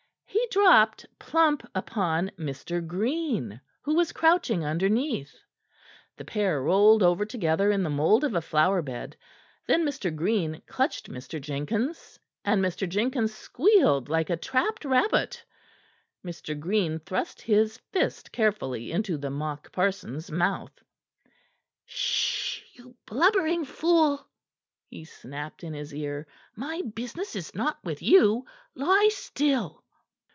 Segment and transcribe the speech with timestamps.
[0.25, 2.85] He dropped plump upon Mr.
[2.85, 5.33] Green, who was crouching underneath.
[6.17, 9.13] The pair rolled over together in the mould of a flowerbed;
[9.65, 10.13] then Mr.
[10.13, 11.39] Green clutched Mr.
[11.39, 12.87] Jenkins, and Mr.
[12.89, 15.45] Jenkins squealed like a trapped rabbit.
[16.25, 16.59] Mr.
[16.59, 20.77] Green thrust his fist carefully into the mockparson's mouth.
[21.85, 22.61] "Sh!
[22.73, 24.27] You blubbering fool!"
[24.89, 26.27] he snapped in his ear.
[26.57, 28.43] "My business is not with you.
[28.75, 29.85] Lie still!"